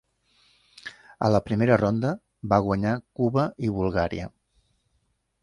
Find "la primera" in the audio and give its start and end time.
1.35-1.77